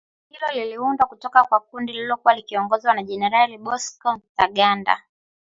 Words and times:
Kundi 0.29 0.39
hilo 0.53 0.63
liliundwa 0.65 1.07
kutoka 1.07 1.43
kwa 1.43 1.59
kundi 1.59 1.91
lililokuwa 1.93 2.33
likiongozwa 2.35 2.93
na 2.93 3.03
Generali 3.03 3.57
Bosco 3.57 4.21
Ntaganda 4.35 5.03